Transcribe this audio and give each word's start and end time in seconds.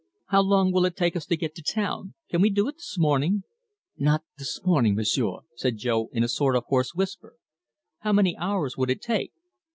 "How 0.29 0.41
long 0.41 0.71
will 0.71 0.85
it 0.85 0.95
take 0.95 1.15
us 1.15 1.27
to 1.27 1.37
get 1.37 1.53
to 1.53 1.61
town? 1.61 2.15
Can 2.27 2.41
we 2.41 2.49
do 2.49 2.67
it 2.67 2.77
this 2.77 2.97
morning?" 2.97 3.43
"Not 3.99 4.23
this 4.35 4.59
morning, 4.65 4.95
M'sieu'," 4.95 5.41
said 5.55 5.77
Jo, 5.77 6.09
in 6.11 6.23
a 6.23 6.27
sort 6.27 6.55
of 6.55 6.63
hoarse 6.69 6.95
whisper. 6.95 7.35
"How 7.99 8.11
many 8.11 8.35
hours 8.35 8.75
would 8.75 8.89
it 8.89 8.99
take?" 9.03 9.31